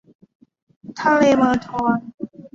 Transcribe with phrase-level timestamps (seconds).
[0.99, 1.99] ทะเลเมอร์ทอน